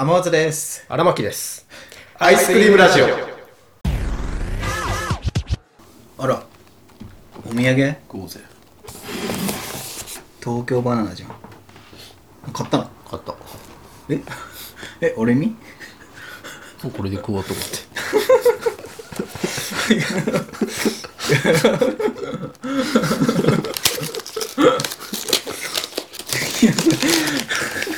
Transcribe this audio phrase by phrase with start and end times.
[0.00, 0.84] 天松です。
[0.88, 1.66] 荒牧です。
[2.20, 3.06] アイスクリームラジオ。
[6.18, 6.44] あら、
[7.44, 7.96] お土産？
[8.06, 8.38] こうぜ。
[10.38, 11.30] 東京バナナじゃん。
[12.52, 12.88] 買ったの？
[13.10, 13.34] 買った。
[14.08, 14.20] え？
[15.08, 15.56] え、俺に？
[16.96, 17.78] これで食おうと思って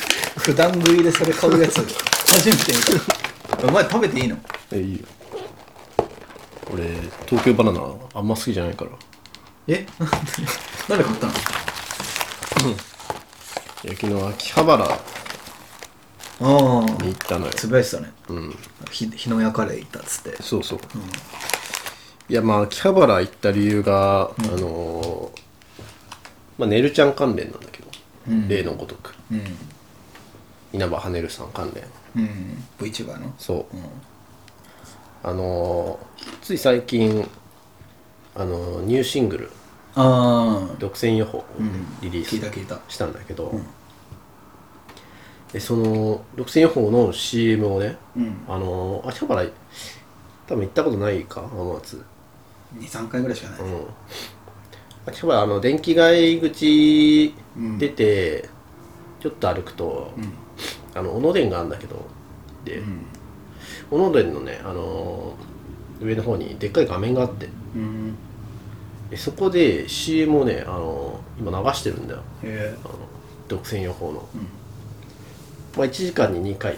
[0.43, 1.77] 普段食いでそれ買うやつ、
[2.31, 3.67] 初めて見た。
[3.67, 4.37] お前食べていいの？
[4.71, 5.05] えいいよ。
[6.73, 6.83] 俺
[7.27, 7.81] 東京バナナ
[8.13, 8.91] あんま好きじゃないから。
[9.67, 9.85] え？
[10.89, 11.33] なんで買ったの？
[11.33, 11.35] い
[13.87, 14.89] や昨日秋葉原あ
[16.39, 16.47] あ、
[17.03, 17.53] に行ったのよ。
[17.53, 18.11] つぶやいてたね。
[18.29, 18.55] うん。
[18.89, 20.41] ひ日の屋カレー行ったっつって。
[20.41, 20.79] そうそう、
[22.29, 25.41] いやまあ秋葉原行った理由が、あのー
[26.57, 27.87] まあねるちゃん関連なんだけど、
[28.47, 29.13] 例のごとく。
[29.31, 29.43] うん。
[30.73, 31.83] 稲葉はねるさん関連。
[32.23, 32.63] うん。
[32.79, 33.33] VTuber の？
[33.37, 33.83] そう、ん。
[35.23, 37.27] あのーつい最近
[38.35, 39.51] あのーニューシングル。
[39.95, 41.45] ああ、独占予報を
[42.01, 42.79] リリース聞いた聞いた。
[42.87, 43.53] したんだけど、
[45.51, 48.37] でその独占予報の CM をね、うん。
[48.47, 49.49] あの秋葉原
[50.47, 52.03] 多分行ったことないか浜松。
[52.77, 53.59] 2、3回ぐらいしかない。
[53.59, 53.85] うん。
[55.05, 57.33] 秋葉原あの電気街口
[57.79, 58.49] 出て、
[59.19, 60.13] ちょっと歩くと、
[60.93, 62.05] あの小野殿があるんだけど
[62.65, 62.81] で、
[63.89, 65.35] 小野殿のねあの
[66.01, 67.47] 上の方にでっかい画面があって。
[67.75, 68.15] うん。
[69.09, 72.23] でそこで CM をねあの今流してるんだよ。
[72.43, 72.95] へあの
[73.47, 74.27] 独占予報の、
[75.77, 76.77] まあ、1時間に2回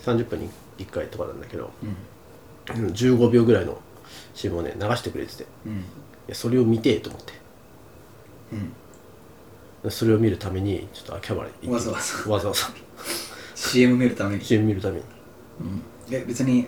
[0.00, 1.86] 30分に1回とかなんだけど、う
[2.80, 2.86] ん。
[2.88, 3.78] 15秒ぐらいの
[4.34, 5.46] CM をね流してくれてて。
[5.66, 5.84] うん。
[6.30, 7.32] やそれを見てえと思って。
[9.84, 9.90] うん。
[9.90, 12.30] それを見るためにちょっと秋葉原行ってわざわざ。
[12.30, 12.70] わざわざ
[13.60, 14.44] CM 見るために。
[14.44, 15.02] CM 見るために
[16.10, 16.66] え、別に、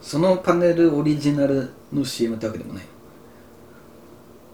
[0.00, 2.84] そのパネルオリジナルの CM ってわけでもない？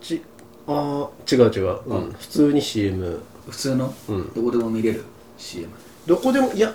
[0.00, 0.20] ち
[0.66, 5.04] あー違う違う、うん、普通に CM 普通の、うんどこでも見れる
[5.38, 5.68] CM。
[6.04, 6.74] どこでもいや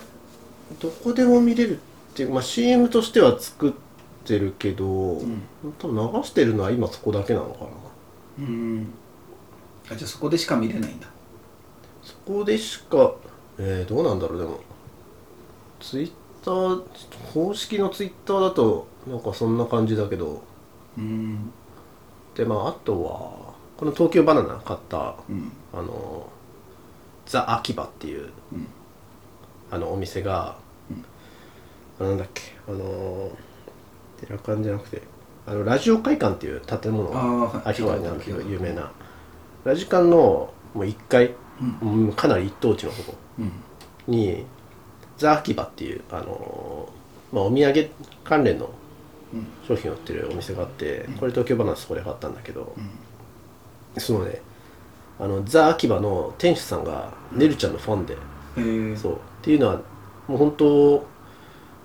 [0.80, 1.80] どこでも見れるっ
[2.16, 3.74] ていうまあ CM としては作っ
[4.26, 5.22] てるけど、
[5.80, 7.68] 多分流してるのは今そこだけなのかな
[8.40, 8.88] うん。
[9.92, 11.08] あ、じゃあそこでしか見れないんだ。
[12.02, 13.14] そこでしか
[13.58, 14.60] えー、どうなんだろうでも。
[15.80, 16.12] ツイッ
[16.44, 16.84] ター
[17.34, 20.42] 公式のツイッターだとなんかそんな感じだけど。
[20.98, 21.52] うん。
[22.36, 25.52] でまああとはこの東京バナナ買った、うん。
[25.74, 26.30] あの
[27.26, 28.68] ザ・秋葉っていう、うん。
[29.72, 30.56] あのお店が、
[32.00, 33.32] あなんだっけあの
[34.20, 35.02] 寺館じゃなくて
[35.46, 38.92] あのラジオ会館っていう建物が秋葉原にあるけど有名な。
[39.64, 41.34] ラジカンのもう1階、
[41.82, 42.14] うん。
[42.14, 43.16] かなり一等地のとこ。
[43.40, 43.52] うん。
[44.08, 44.46] に
[45.18, 46.90] ザ・秋葉っていうあの
[47.32, 47.90] まあお土産
[48.24, 48.70] 関連の
[49.34, 49.48] うん。
[49.68, 52.76] 商品を売ってるお店があって、これ東京バナナそこで買ったんだけど、
[53.98, 54.42] そのね
[55.20, 58.18] あのザ・秋葉の店主さんがねるちゃんのファンで、へ
[58.92, 58.96] え。
[58.96, 59.14] そう。
[59.14, 59.82] っていうのは
[60.28, 61.08] もう本当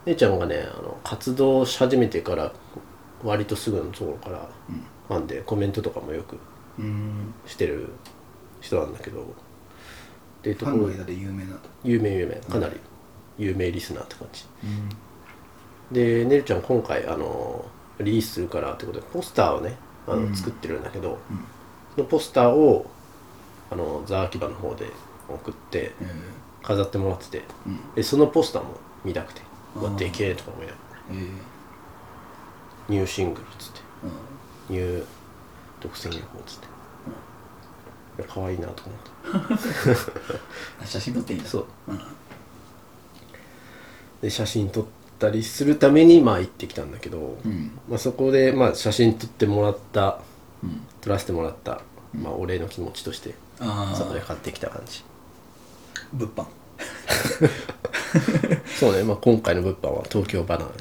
[0.07, 2.53] 姉ちゃんがねあの活動し始めてから
[3.23, 4.49] 割とすぐのところから
[5.09, 6.39] ファンでコメントとかもよく
[6.79, 7.35] うん。
[7.47, 7.89] してる
[8.61, 9.25] 人なんだけど
[10.49, 10.77] でところ。
[10.79, 11.57] ファンの間で有名な。
[11.85, 12.35] 有名有名。
[12.37, 12.75] かなり
[13.39, 14.45] 有名リスナーって感じ、
[15.93, 17.65] でねるちゃん今回あの
[18.01, 19.77] リリースするからってことでポスターをね
[20.07, 21.19] あの、作ってるんだけど、
[21.95, 22.91] そのポスターを
[23.71, 24.87] あのザ・アキバの方で
[25.29, 25.93] 送ってへ
[26.63, 27.43] 飾ってもらってて、
[27.95, 29.43] でそのポスターも見たくて
[29.77, 30.79] うわでけえとか思いながら。
[32.89, 33.81] ニューシングルっつって。
[34.71, 34.77] うん。
[34.77, 35.05] ニュー
[35.81, 36.67] 独占予報っつって、
[38.25, 39.65] 可愛いなと思って
[40.83, 41.49] あ 写真撮っていいんだ。
[41.49, 42.01] そううん。
[44.23, 44.85] で写真撮っ
[45.19, 47.79] たりするためにまあ行ってきたんだけど、うん。
[47.89, 50.21] まあ、そこでまあ写真撮ってもらった
[50.63, 50.81] うん。
[51.01, 51.81] 撮らせてもらった、
[52.15, 54.25] まあ、お礼の気持ちとしてあそこであ。
[54.25, 55.05] 買ってきた感じ
[56.13, 56.47] 物販。
[58.79, 60.77] そうね、まあ、今回の物販は東京バナナね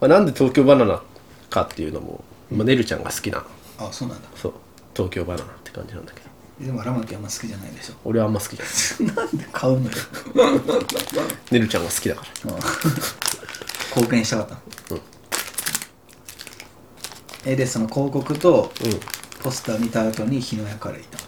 [0.00, 1.02] まあなんで東京バナナ
[1.50, 3.44] かっていうのも、まあ、ねるちゃんが好きな
[3.78, 4.28] あ、そうなんだ。
[4.34, 4.52] そう
[4.94, 6.66] 東京バナナって感じなんだけど。
[6.66, 7.94] でも荒牧あんま好きじゃないでしょ。
[8.04, 8.64] 俺はあんま好きじゃ
[9.04, 9.14] ない。
[9.16, 9.96] なんで買うのよ。
[11.50, 12.54] ねるちゃんが好きだから。
[13.96, 14.44] 貢献したか。
[14.44, 14.48] っ
[14.88, 14.96] た、
[17.44, 19.00] えでその広告とうん。
[19.42, 21.18] ポスター見た後に日の屋カレーいた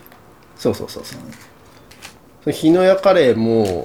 [0.56, 1.18] そうそうそうそう、
[2.44, 3.84] その日の屋カレーも、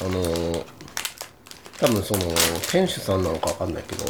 [0.00, 0.64] あのー
[1.78, 2.22] 多分その
[2.72, 4.04] 店主さんなのかわかんないけど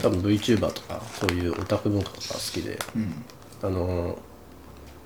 [0.00, 2.78] 多分 VTuber とかそういうオタク文化とか好きで、
[3.62, 4.18] あのー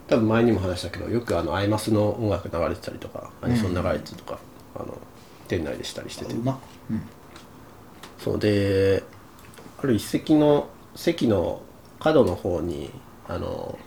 [0.09, 4.39] 多分前にも話したけどよくあのアイマスの音楽流れてたりとかアニソン流れてたりとか
[4.75, 4.99] あの
[5.49, 6.35] 店内でしたりしてて。
[6.35, 6.55] うん。
[8.19, 9.03] そうで
[9.79, 11.63] ある一席の席の
[11.99, 12.91] 角の方に
[13.27, 13.79] あの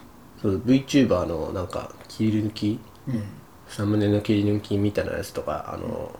[0.42, 3.22] そう VTuber のなんか切り抜きうん。
[3.68, 6.12] サムネの切り抜きみたいなやつとかあの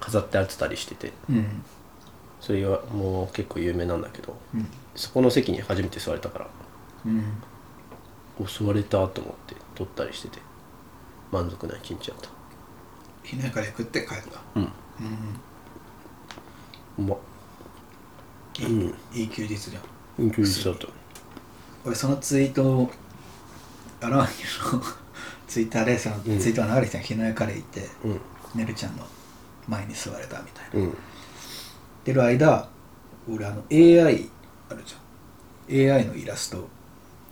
[0.00, 1.12] 飾ってあってたりしてて。
[1.30, 1.62] うん。
[2.40, 4.66] それはもう結構有名なんだけどうん。
[4.96, 6.46] そこの席に初めて座れたから
[7.06, 7.42] うん。
[8.40, 10.38] お座れたと思って撮ったりしてて。
[11.34, 12.28] 満足な一日だった。
[13.24, 14.40] ひねから食って帰った。
[14.54, 14.72] うん。
[16.98, 17.18] うまっ
[18.60, 18.62] い
[19.16, 19.80] い,、いい休日じゃ
[20.22, 20.72] ん緊急した。
[20.78, 20.88] と
[21.84, 22.90] 俺そのツイートを
[24.00, 24.84] アラーニの
[25.48, 27.04] ツイッターでそのツイートが流れてたの。
[27.04, 28.20] 日のカレー行って、うん。
[28.54, 29.04] ねるちゃんの
[29.66, 30.80] 前に座れたみたいな。
[30.80, 30.96] うん。
[32.04, 32.68] てる間
[33.28, 34.30] 俺あの AI
[34.70, 35.92] あるじゃん。
[35.96, 36.68] AI のイラスト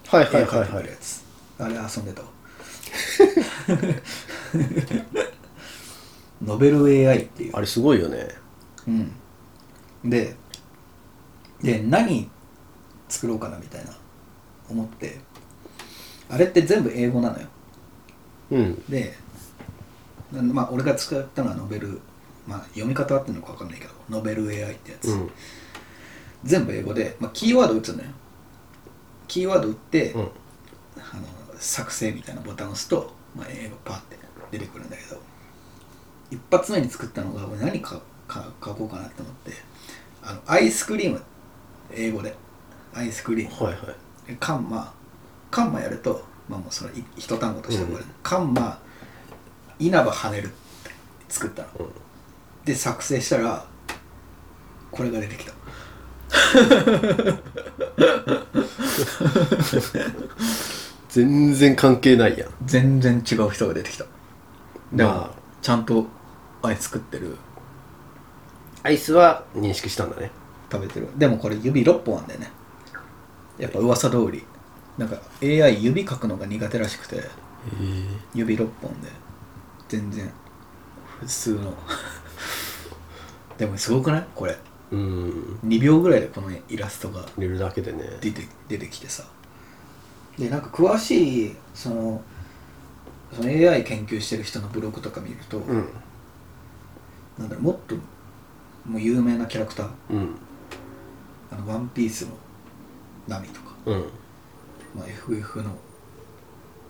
[0.08, 0.82] はいはいはいはい。
[0.84, 1.22] るやつ。
[1.58, 2.28] あれ遊んでたわ。
[6.42, 7.56] ノベル AI っていう。
[7.56, 8.28] あれすごいよね。
[8.86, 9.12] うん。
[10.10, 10.36] で
[11.62, 12.28] で何
[13.08, 13.92] 作ろうかなみたいな
[14.68, 15.20] 思って。
[16.28, 17.46] あれって全部英語なのよ。
[18.50, 18.82] うん。
[18.88, 19.14] で
[20.32, 22.00] なまあ俺が使ったのはノベル
[22.46, 25.30] まあ読み方合ってるのか分かんないけどノベル AI ってやつ、うん。
[26.44, 28.08] 全部英語で、まあ、キーワード打つのよ
[29.32, 30.20] キーワード打って、うん。
[30.20, 30.30] あの
[31.56, 34.18] 作成みたいなボタンを押すと、まあ、英語パーって
[34.50, 35.18] 出てくるんだけど
[36.30, 39.52] 一発目に作ったのが俺何かか書こうかなって思って
[40.22, 41.22] あのアイスクリーム
[41.94, 42.34] 英語で。
[42.92, 43.64] アイスクリーム。
[43.64, 43.86] はいはい。
[44.28, 44.92] でカンマ。
[45.50, 48.06] カンマやるとまあもうそれい一単語としてこれ、うん。
[48.22, 48.78] カンマ
[49.78, 50.54] 稲葉跳ねるって
[51.30, 51.86] 作ったの、うん。
[52.66, 53.64] で作成したら
[54.90, 55.52] これが出てきた
[61.08, 62.50] 全然関係ないやん。
[62.64, 64.04] 全然違う人が出てきた。
[64.92, 65.42] でも、まあ。
[65.60, 66.06] ちゃんと
[66.62, 67.36] アイス作ってる。
[68.82, 70.30] アイスは認識したんだね。
[70.70, 71.08] 食べてる。
[71.16, 72.50] でもこれ指6本あんだよね。
[73.58, 74.44] やっぱ噂通り。
[74.98, 77.22] なんか AI 指書くのが苦手らしくて。
[78.34, 79.08] 指6本で。
[79.88, 80.30] 全然。
[81.20, 81.74] 普通の。
[83.58, 84.26] でもすごくない？
[84.34, 84.58] これ
[84.92, 85.58] うん。
[85.64, 88.04] 2秒ぐらいでこのイラストが入れるだけでね。
[88.20, 89.24] 出て出てきてさ。
[90.38, 92.22] でなんか詳しいその
[93.32, 95.88] その AI 研究してる人のブログとか見ると、うん。
[97.38, 97.96] なんだろうもっと
[98.84, 99.88] もう有名なキャラクター。
[100.10, 100.36] うん。
[101.50, 102.32] あのワンピースの
[103.26, 103.98] ナミとか、うん。
[104.94, 105.70] まあ、FF の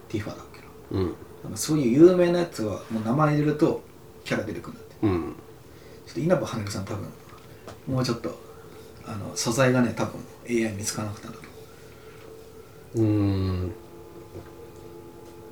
[0.08, 0.60] ティファだっけ
[0.96, 1.02] な。
[1.02, 1.14] うん。
[1.44, 3.82] なんかそういう有名なやつはもう名前入れると
[4.24, 4.96] キャラ出てくるんだって。
[5.02, 5.34] うん。
[6.06, 7.08] ちょっと稲葉はねるさん多分
[7.86, 8.38] もうちょっと
[9.04, 11.44] あの素材がね多分 AI 見つからなくたんだと。
[12.96, 13.72] うーん。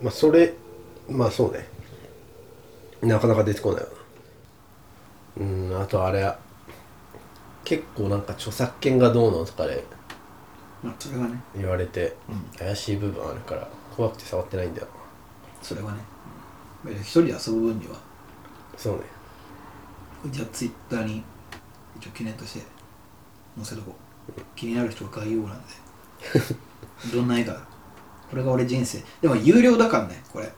[0.02, 0.54] まあそれ
[1.08, 1.66] まあそうね。
[3.02, 3.88] なかなか出てこないよ
[5.38, 5.44] なう
[5.78, 6.30] んあとあれ
[7.64, 9.84] 結構なんか著作権がどうのとかで
[10.82, 11.42] まあそれはね。
[11.56, 12.58] 言われてうん。
[12.58, 14.86] 怪しい部分あるから怖くて触ってないんだよ。
[15.62, 15.98] それはね。
[16.84, 16.92] うん。
[16.94, 17.96] 一人で遊ぶ分には。
[18.76, 19.02] そうね。
[20.26, 21.22] じゃあツイッターに
[22.00, 22.66] 一応記念として
[23.56, 23.94] 載せとこ
[24.36, 24.40] う。
[24.56, 25.66] 気になる人は概要欄で。
[27.12, 27.66] どんな絵か
[28.30, 29.02] これが俺人生。
[29.20, 30.50] でも有料だからねこれ。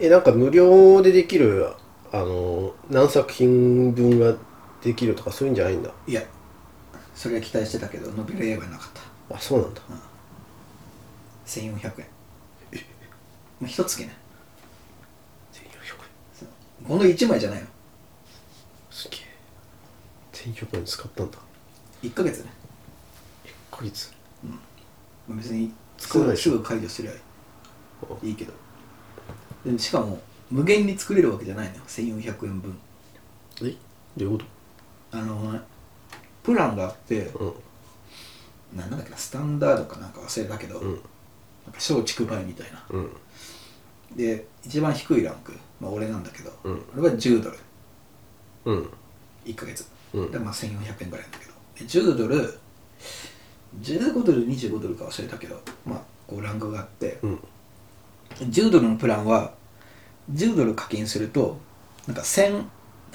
[0.00, 1.68] えなんか無料でできる
[2.12, 4.34] あの何作品分が
[4.82, 5.90] できるとかそういうんじゃないんだ？
[6.06, 6.22] いや。
[7.14, 8.88] それは期待してたけど伸びる絵はなかっ
[9.28, 9.36] た。
[9.36, 9.80] あそうなんだ。
[11.46, 12.06] 1400円。
[13.60, 14.16] まあ一月ね。
[15.52, 15.62] 1400
[16.82, 16.86] 円。
[16.86, 17.66] この1枚じゃないの。
[18.90, 19.27] すげえ
[20.44, 21.38] 1400円使ったんだ。
[22.02, 22.52] 1ヶ月ね。
[23.72, 24.12] 1ヶ月。
[24.44, 24.54] ま
[25.30, 27.12] あ別にす使わすぐ解除すりゃ
[28.22, 28.34] いい。
[28.36, 28.52] けど。
[29.66, 31.82] でしかも無限に作れるわけじゃないのよ。
[31.86, 32.78] 1400円分。
[33.62, 33.74] え？
[34.16, 34.44] どういうこ
[35.10, 35.58] あの
[36.42, 37.60] プランがあってと
[38.74, 40.88] なんだっけなスタンダードかなんか忘れたけど、うん。
[40.88, 41.00] うん
[41.66, 42.84] なんか小畜梅みたいな。
[42.90, 43.10] うん。
[44.16, 46.82] で一番低いランク、まあ、俺なんだけど、うん。
[46.96, 47.58] 俺は10ドル。
[48.64, 48.90] うん。
[49.44, 51.52] 1ヶ月、うんでまあ1400円ぐらいだけど。
[51.78, 52.58] で10ドル
[53.80, 57.18] 15ドル25ドルか忘れたけどまあこうランクがあって。
[57.22, 57.38] うん。
[58.40, 59.52] 10ドルのプランは
[60.32, 61.58] 10ドル課金すると
[62.06, 62.64] なんか1000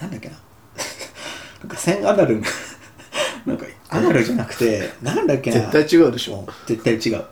[0.01, 0.35] なんだっけな。
[1.61, 2.41] なんか1000アナル。
[3.45, 5.59] なんかアナルじゃなくてなんだっけな。
[5.71, 6.39] 絶対違うでしょ。
[6.39, 6.45] うん。
[6.65, 7.25] 絶対違う、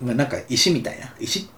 [0.00, 1.14] まあ、なんか石みたいな。
[1.20, 1.48] 石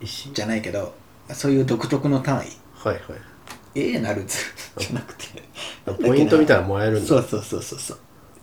[0.00, 0.32] 石？
[0.32, 0.94] じゃないけど
[1.32, 2.38] そういう独特の単位。
[2.74, 3.35] はいはい
[3.78, 4.38] A なる図
[4.78, 5.26] じゃなくて。
[5.84, 6.62] ポイントみたいな。
[6.62, 7.22] なのもらえるんだそう。
[7.22, 7.98] そうそうそうそう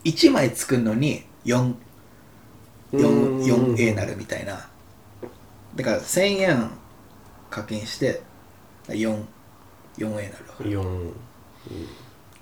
[0.06, 1.74] 1枚作るのに4
[2.94, 3.40] うーん。
[3.42, 4.70] 4- 4A なるみたいな。
[5.76, 6.70] だから1000円
[7.50, 8.22] 課金して
[8.88, 9.26] 4
[9.98, 11.12] 4A なるだから4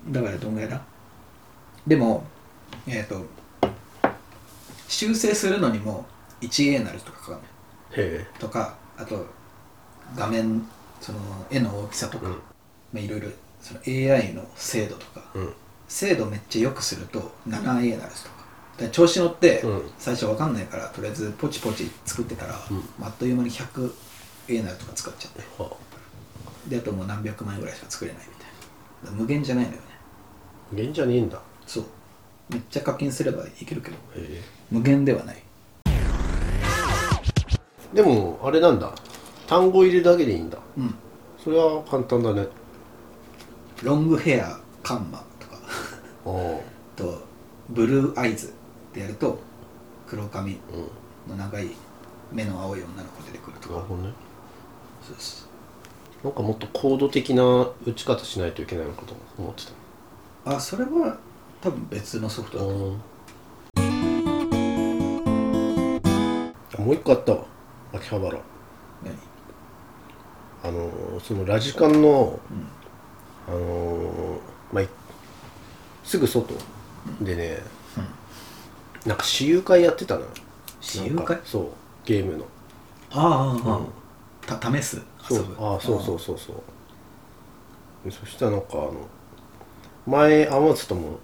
[0.09, 0.81] だからどんぐらいだ？
[1.87, 2.23] でも
[2.87, 3.25] えっ、と
[4.87, 6.05] 修正するのにも
[6.41, 7.41] 1A なるとかかかんない。
[7.93, 9.25] へとかあと
[10.15, 10.61] 画面
[10.99, 11.19] その
[11.49, 12.41] 絵の大きさとか、うん
[12.93, 13.29] まあ、いろいろ
[13.61, 15.53] その AI の精度とか、えうん。
[15.87, 18.41] 精度めっちゃ良くすると 7A なるとか。
[18.77, 19.91] で調子乗ってうん。
[19.97, 22.77] 最初わかんないからとりあえずポチポチ作ってたら、うん。
[22.97, 25.41] まああっという間に 100A なるとか使っちゃって。
[25.61, 25.71] は
[26.67, 29.19] であともう何百枚ぐらいしか作れないみたいな。
[29.19, 29.83] 無限じゃないのよね。
[30.73, 31.41] あ現じゃねえんだ。
[31.65, 31.83] そう。
[32.49, 33.97] めっちゃ課金すればいけるけど。
[34.69, 35.43] 無限ではない。
[37.93, 38.93] でもあれなんだ。
[39.47, 40.57] 単語入れるだけでいいんだ。
[40.77, 40.95] うん。
[41.43, 42.47] それは簡単だね
[43.83, 45.57] ロングヘアカンマとか
[46.95, 47.23] と
[47.69, 48.51] ブルーアイズっ
[48.93, 49.39] てやると
[50.07, 50.59] 黒髪うん。
[51.27, 51.69] の長い
[52.31, 53.75] 目の青い女の子出てくるとか。
[53.75, 54.13] なるほどね。
[55.05, 55.47] そうです。
[56.23, 57.43] なんかもっと高度的な
[57.85, 59.65] 打ち方しないといけないのかと思って
[60.45, 60.55] た。
[60.55, 61.17] あそれは
[61.61, 62.95] 多分別のソフトだと思う。
[66.77, 67.45] あもう一個あったわ。
[67.93, 68.31] 秋葉原。
[69.03, 69.15] 何？
[70.63, 72.67] あのーそのラジカンの、うん
[73.51, 74.39] あのー
[74.71, 74.89] まあい
[76.03, 76.53] すぐ外
[77.21, 77.57] でね、
[79.05, 80.27] なんか私有会やってたのよ。
[80.79, 81.39] 私有会？
[81.43, 81.67] そう
[82.05, 82.45] ゲームの。
[83.11, 83.87] ああああ、うん。
[84.59, 85.01] た試す？
[85.21, 85.37] そう。
[85.39, 85.55] 遊ぶ？
[85.59, 86.55] あそうそうそうそう。
[88.05, 89.07] でそしたらなんかあの
[90.07, 91.19] 前天津とも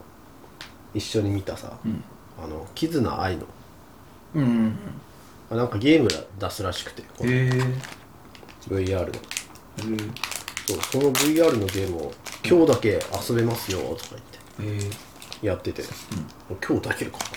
[0.93, 2.03] 一緒に見たさ、うん。
[2.43, 3.45] あのキズナ愛の。
[4.35, 4.77] うんうんうん。
[5.51, 7.49] あなんかゲーム出すらしくてへえ。
[8.67, 9.13] VR の
[10.67, 12.13] そうその VR のゲームを
[12.45, 14.21] 今日だけ遊べますよとか
[14.59, 15.07] 言って。
[15.41, 15.83] やってて、
[16.67, 17.27] 今日だけかと思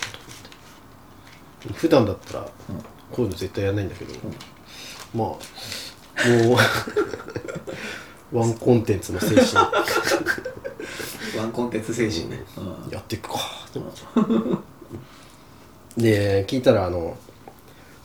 [1.69, 1.73] って。
[1.73, 2.49] 普段だったら
[3.11, 4.13] こういうの絶対やんないんだけど、
[5.15, 5.37] まあも
[8.33, 9.55] う ワンコンテンツの精神。
[11.37, 12.91] ワンコンテンツ精神ね、うん。
[12.91, 13.39] やっていくか
[13.71, 13.93] と思っ
[15.95, 16.01] て。
[16.01, 17.17] で聞いたらあの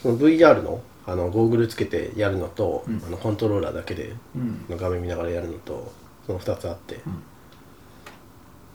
[0.03, 4.65] その VR のあのゴーグルつけてやるのと、あのコントローラーだけでうん。
[4.77, 5.93] 画面見ながらやるのと
[6.27, 7.01] その2つあって、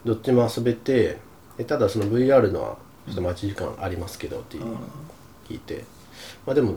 [0.06, 1.18] どっちも遊べて
[1.58, 4.78] でただその VR のはちょっと待ち時間ありますけどっていう
[5.48, 5.84] 聞いて、
[6.46, 6.76] まあでも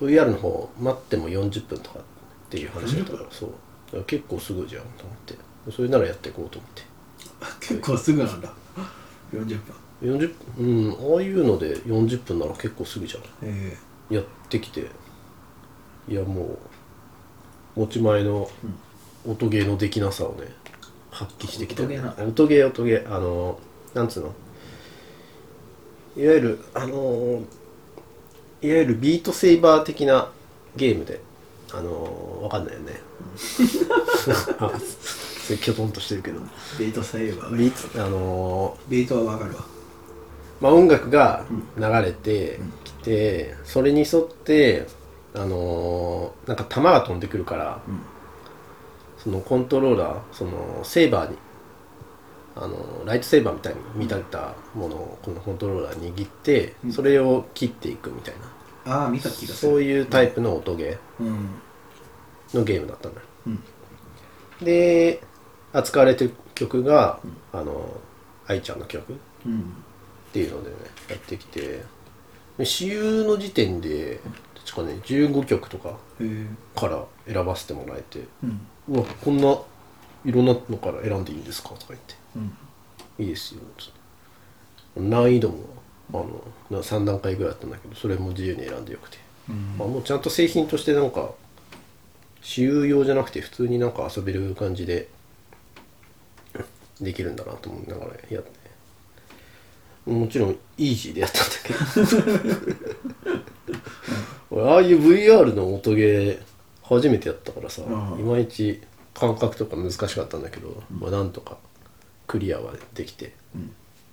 [0.00, 2.02] VR の方待っても40分とかっ
[2.48, 3.12] ていう話だった。
[3.12, 3.52] からそ
[3.92, 4.02] う。
[4.04, 5.34] 結構すぐじゃんと思って。
[5.70, 6.82] それならやっていこうと思って。
[7.60, 8.52] 結構すぐなんだ。
[9.32, 9.60] 40分。
[10.02, 13.22] 40うんああいうので40分なら結構すぐじゃん。
[13.48, 13.76] へ
[14.10, 14.90] やってきて
[16.08, 16.58] いやも
[17.76, 18.50] う持ち前の
[19.26, 20.48] 音ゲーのできなさをね
[21.10, 22.14] 発揮してきた音ゲーな。
[22.24, 23.58] 音ゲーあの
[23.94, 24.34] なんつうの？
[26.16, 27.42] いわゆるあの
[28.62, 30.30] いわゆるビートセイバー的な
[30.76, 31.20] ゲームで
[31.72, 33.00] あのわかんないよね。
[34.58, 36.40] あそれきょとしてるけど。
[36.78, 37.56] えビートセイバー。
[37.56, 39.64] ビートあのビートはわかるわ。
[40.60, 41.44] まあ、音楽が
[41.76, 44.86] 流れてきて、それに沿って、
[45.34, 47.80] あのーなんか弾が飛んでくるから、
[49.18, 51.36] そのコントローラーそのセーバーに、
[52.56, 58.34] あのーライトセーバーみたいに見立てたものをこのコントローラー握って、それを切っていくみたい
[58.86, 59.72] な、ああ見た気がする。
[59.72, 61.26] そういうタイプの音ゲうん。
[62.52, 63.62] ーのゲームだったのよ、うん。
[64.64, 65.22] で
[65.72, 67.20] 扱われてる曲が、
[67.52, 68.00] あの
[68.46, 69.14] 愛ちゃんの曲
[69.46, 69.60] うん。
[69.60, 70.76] っていうのでね
[71.08, 71.60] やってきて。
[71.60, 71.84] で
[72.64, 74.20] 私有の時点で
[74.66, 75.96] 確かね15曲とか
[76.76, 79.58] から選ばせてもらえてうん「うわこんな
[80.24, 82.14] いろんなのから選んでいいんですか?」とか言って。
[82.36, 82.56] うん
[83.18, 83.60] 「いいですよ」
[84.96, 85.58] 難易度も
[86.12, 89.76] あのな3段階ぐらいあったんだけどそれも自由に選んでよくて、うん。
[89.78, 91.30] まあ、もうちゃんと製品としてなんか
[92.42, 95.08] 私有用じゃなくて普通になんか遊べる感じで
[97.00, 98.59] できるんだなと思いながらやって
[100.10, 101.72] もちろんイージーでやったんだけ
[102.52, 103.78] ど
[104.50, 106.42] 俺ああいう VR の音ゲー
[106.82, 108.20] 初めてやったからさ、うん。
[108.20, 108.82] いまいち
[109.14, 111.56] 感覚とか難しかったんだけど、まあなんとか
[112.26, 113.32] クリアはできて、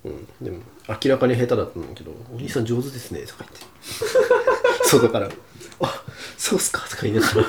[0.04, 0.26] うん。
[0.40, 3.58] でも明らかに下手だったんだけど「お兄さん上手ですね」とか言って。
[4.84, 5.28] そうだから
[5.80, 6.04] 「あ
[6.36, 7.46] そうっすか」とか言いながら。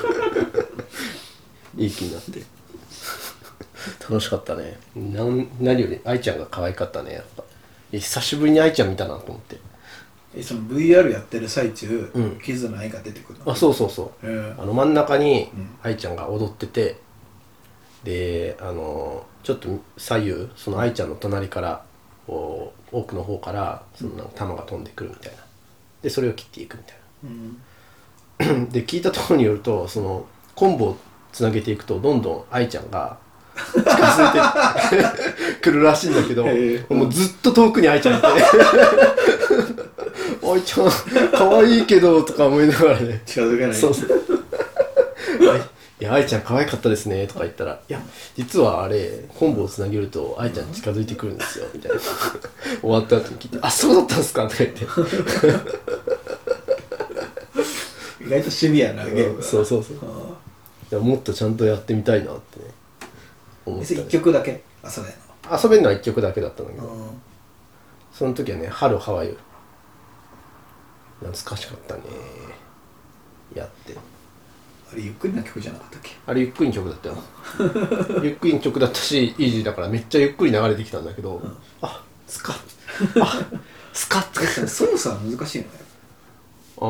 [1.78, 2.42] いい気になって。
[4.00, 4.78] 楽しかったね。
[4.96, 7.39] なん何より愛ちゃんが可愛かったねやっぱ
[7.98, 9.58] 久しぶりに愛ちゃん見たなと思って。
[10.36, 12.40] えその VR やってる最中、うん。
[12.40, 13.50] キズの絵が出てくるの？
[13.50, 14.26] あそうそうそう。
[14.26, 15.68] へえあの真ん中にうん。
[15.82, 16.98] 愛ちゃんが踊ってて、
[18.04, 21.84] であのちょっと左右その愛ちゃんの隣から
[22.26, 25.38] こう奥の方からその弾が飛んでくるみたいな。
[26.02, 28.64] でそれを切っていくみたいうん。
[28.66, 30.96] なで聞いたところによるとそのコンボ
[31.32, 33.18] つなげていくとどんどん愛ちゃんが
[33.72, 34.38] 近づいて
[35.60, 36.44] くるらしいんだけど、
[36.88, 38.26] もうずっと遠くに愛ちゃんいて
[40.42, 40.90] 愛ちゃん
[41.32, 43.22] 可愛いけどとか思いながらね。
[43.26, 43.76] 近づかない。
[43.76, 45.60] そうそうはい
[46.00, 48.00] いや愛ちゃん可愛かったですねとか言ったら「いや
[48.34, 51.98] 実はあれコンボをつなげると愛ちゃん近づいてくるんですよ」みたいな。
[52.80, 54.86] 終わった後に聞いて「あそうだったんですか」とか言って。
[58.24, 59.96] 意外とシビアなゲームだそうそうそう。
[60.02, 60.06] あ
[60.90, 62.64] いやもっとちゃんとやってみたいなってね。
[63.66, 64.00] 思ーった、ね。
[64.00, 64.50] 1、曲だけ？
[64.50, 65.14] 遊べる
[65.50, 67.14] 遊べるのは1曲だけだったんだけど、の
[68.12, 69.34] その時はね「春ハワイ」
[71.20, 72.02] 懐かしかったね。
[73.54, 73.96] やって。
[74.92, 76.10] あれゆっくりな曲じゃなかったっけ？
[76.26, 77.16] あれゆっくりの曲だったよ。
[78.24, 81.40] ゆっくりの曲だったしイージーだからめっちゃゆっくり流れてきたんだけど、
[81.82, 83.46] あスカッあ
[83.92, 85.64] スカッとえ操作は難しいの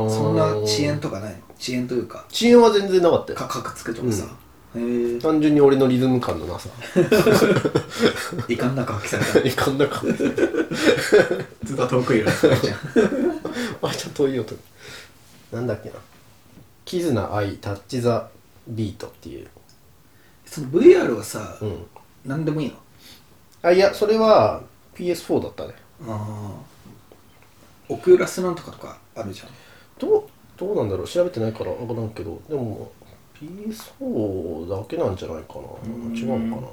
[0.04, 1.32] よそんな遅延とかない？
[1.32, 2.24] の遅延というか。
[2.32, 3.38] 遅延は全然なかったよ。
[3.38, 4.30] かかくつくとかさ、へえ
[4.72, 6.68] 単純に俺のリズム感のなさ。
[8.48, 9.48] いかんなく発揮された。
[9.48, 10.06] いかんなかった
[11.66, 12.28] ずっと遠くいる
[13.82, 14.12] あちゃん。
[14.12, 14.54] といい音
[15.52, 15.96] なんだっけな。
[16.84, 18.28] キズナアイタッチザ
[18.68, 19.48] ビートっていう。
[20.46, 21.86] その VR はさ、うん。
[22.24, 22.74] 何でもいいの？
[23.62, 24.62] あいやそれは
[24.94, 25.74] PS4 だったね。
[26.06, 26.60] ああ
[27.88, 29.48] オクラスなんとかとかあるじゃん。
[29.98, 30.24] どう
[30.56, 31.08] どうなんだろう。
[31.08, 32.40] 調べてないから分からんけど。
[32.48, 32.92] でも
[33.40, 35.60] PS4 だけなんじゃないかな。
[36.14, 36.68] 違うのか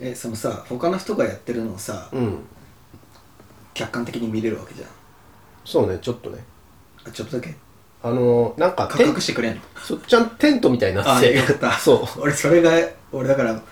[0.00, 2.38] えそのさ他の人がやってるのをさ、なうん。
[3.72, 4.88] 客観的に見れるわけじゃん。
[5.64, 6.44] そうねちょっとね。
[7.06, 7.54] あちょっとだけ？
[8.02, 9.60] あのなんか価テン格してくれんの？
[9.82, 11.40] そちゃんテントみたいになって。
[11.54, 11.72] た。
[11.78, 12.20] そう。
[12.20, 12.70] 俺それが
[13.12, 13.62] 俺だから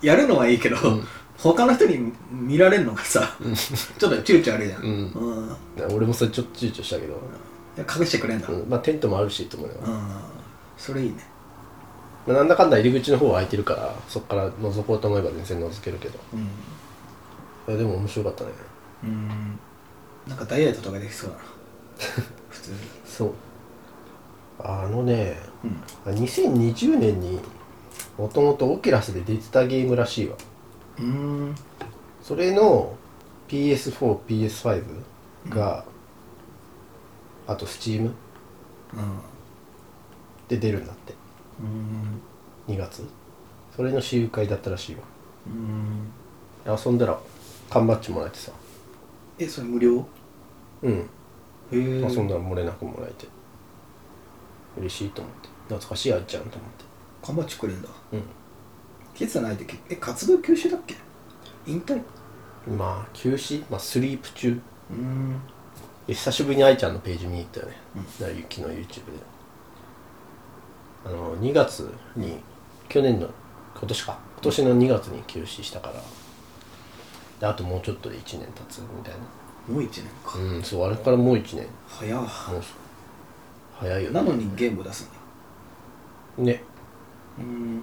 [0.00, 0.76] やるのはいいけど、
[1.36, 3.36] 他の人に見られるのがさ、
[3.98, 5.12] ちょっと躊躇あるじゃん、うん。
[5.12, 5.94] うん。
[5.94, 7.20] 俺もそれちょっと躊躇したけど、
[7.78, 8.66] 隠してくれんだ、うん。
[8.68, 10.08] まあテントもあるしと思うよ、うん。
[10.78, 11.16] それいいね
[12.26, 16.18] まあ、なんだかんだ入り口の方は開いてるからそこから覗こうと思えば全然覗けるけど。
[16.32, 16.40] うん。
[16.40, 16.44] い
[17.68, 18.50] やでも面白かったね。
[19.04, 19.58] うん。
[20.26, 21.42] なんかダイエットとかできそうだな。
[22.48, 22.76] 普通に。
[23.04, 23.32] そう。
[24.60, 25.38] あのね
[26.06, 26.14] うん。
[26.14, 27.40] 2020年に
[28.16, 30.36] もともとオキュラスで出てたゲームらしいわ。
[30.98, 31.54] うーん。
[32.22, 32.94] それの
[33.48, 34.82] PS4PS5
[35.50, 35.84] が、
[37.46, 38.12] あと Steam うん。
[40.48, 41.12] で出るんだって。
[41.12, 41.23] うん
[42.68, 43.04] 2月。
[43.74, 45.02] それの試遊会だったらしいわ。
[45.46, 46.76] うん。
[46.86, 47.18] 遊んだら
[47.70, 48.52] 缶バッジもらえてさ。
[49.38, 50.06] えそれ無料？
[50.82, 50.92] うん。
[50.92, 51.00] へ
[51.72, 53.26] え遊んだら漏れなくもらえて。
[54.78, 55.48] 嬉しいと思って。
[55.68, 56.84] 懐かしいあいちゃんと思って。
[57.22, 57.88] 缶バッジくれんだ。
[58.12, 58.22] うん。
[59.14, 60.94] キツない時え活動休止だっけ？
[61.66, 62.00] 引退？
[62.76, 64.60] まあ休止、まあ、スリープ中。
[64.90, 65.40] うん。
[66.06, 68.04] で久しぶりに愛ちゃんのページ見に行ったよね、うん。
[68.04, 68.84] だから昨日 YouTube で
[71.04, 72.38] あの2月に
[72.88, 73.28] 去年の
[73.78, 74.18] 今年か。
[74.34, 75.94] 今年の2月に休止したから。
[77.40, 79.14] であともうちょっとで1年経つみたい
[79.68, 81.66] もう1年か、なうんそうあれからもう1年。
[81.88, 82.20] 早っ。
[82.20, 82.30] もう
[83.76, 85.10] 早いよなのにゲーム出す
[86.38, 86.52] んだ？
[86.52, 86.62] ね。
[87.38, 87.82] うん。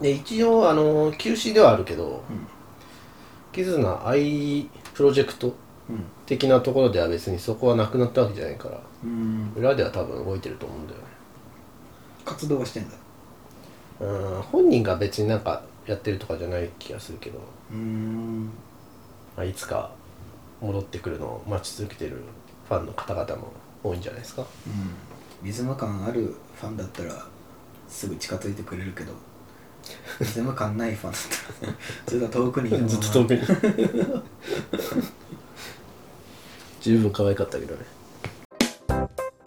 [0.00, 2.46] で一応あの休止ではあるけど、うん。
[3.52, 5.54] キズナアイプロジェクト
[5.88, 6.04] うん。
[6.26, 9.52] 的なところでは別にそこはなくなったわけじゃないからうん。
[9.56, 11.04] 裏では多分動いてると思うんだよね
[12.26, 12.96] 活動はしてんだ。
[14.00, 14.04] う
[14.40, 17.38] ん本人が別になんかやってるとかじゃない気がするけど、
[17.70, 18.50] うん。
[19.36, 19.92] まあ、いつか
[20.60, 22.22] 戻ってくるのを待ち続けてる
[22.68, 24.44] ファンの方々も多いんじゃないですか。
[25.42, 27.24] リズム感あるファンだったら
[27.88, 29.12] すぐ近づいてくれるけど。
[30.18, 31.22] リズム感ないファンだっ
[31.60, 31.72] たら
[32.06, 33.40] ずっと遠くにいる ずっと遠くに。
[36.80, 37.84] 十分可愛かったけどね